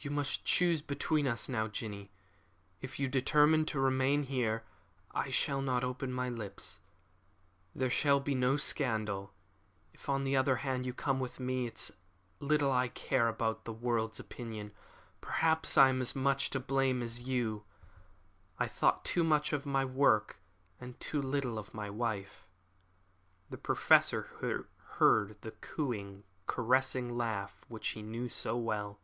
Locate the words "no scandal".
8.32-9.32